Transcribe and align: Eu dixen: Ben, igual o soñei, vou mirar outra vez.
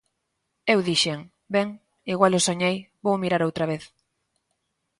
Eu 0.73 0.79
dixen: 0.89 1.19
Ben, 1.55 1.67
igual 2.13 2.33
o 2.39 2.45
soñei, 2.47 2.75
vou 3.05 3.15
mirar 3.23 3.41
outra 3.47 3.65
vez. 3.71 3.83